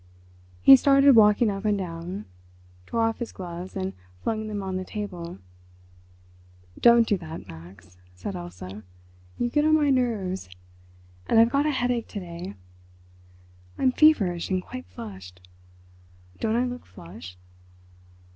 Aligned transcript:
He 0.63 0.75
started 0.75 1.15
walking 1.15 1.51
up 1.51 1.63
and 1.63 1.77
down—tore 1.77 2.99
off 3.03 3.19
his 3.19 3.31
gloves 3.31 3.75
and 3.75 3.93
flung 4.23 4.47
them 4.47 4.63
on 4.63 4.75
the 4.77 4.83
table. 4.83 5.37
"Don't 6.79 7.07
do 7.07 7.19
that, 7.19 7.47
Max," 7.47 7.99
said 8.15 8.35
Elsa, 8.35 8.81
"you 9.37 9.47
get 9.51 9.63
on 9.63 9.75
my 9.75 9.91
nerves. 9.91 10.49
And 11.27 11.39
I've 11.39 11.51
got 11.51 11.67
a 11.67 11.69
headache 11.71 12.07
to 12.07 12.19
day; 12.19 12.55
I'm 13.77 13.91
feverish 13.91 14.49
and 14.49 14.63
quite 14.63 14.87
flushed.... 14.87 15.47
Don't 16.39 16.55
I 16.55 16.65
look 16.65 16.87
flushed?" 16.87 17.37